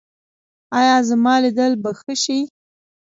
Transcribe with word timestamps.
ایا 0.79 0.95
زما 1.09 1.35
لیدل 1.43 1.71
به 1.83 1.89
ښه 1.99 2.13
شي؟ 2.23 2.39